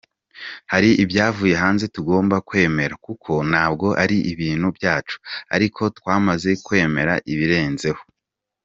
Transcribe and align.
Hari 0.71 0.89
ibyavuye 1.03 1.53
hanze 1.63 1.85
tutagomba 1.87 2.35
kwemera 2.47 2.93
kuko 3.05 3.31
ntabwo 3.51 3.87
ari 4.03 4.17
ibintu 4.31 4.67
byacu, 4.77 5.15
ariko 5.55 5.81
twamaze 5.97 6.49
kwemera 6.65 7.13
ibirenzeho. 7.33 8.01